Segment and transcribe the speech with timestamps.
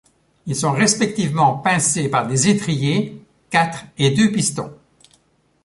[0.47, 4.73] Ils sont respectivement pincés par des étriers quatre et deux pistons.